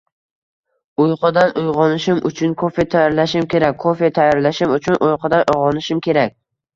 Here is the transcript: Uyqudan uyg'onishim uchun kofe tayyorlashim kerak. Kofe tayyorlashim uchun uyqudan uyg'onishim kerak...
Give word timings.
Uyqudan 1.03 1.51
uyg'onishim 1.63 2.21
uchun 2.29 2.55
kofe 2.61 2.85
tayyorlashim 2.93 3.45
kerak. 3.51 3.77
Kofe 3.83 4.09
tayyorlashim 4.15 4.73
uchun 4.79 4.97
uyqudan 5.09 5.45
uyg'onishim 5.55 6.03
kerak... 6.09 6.35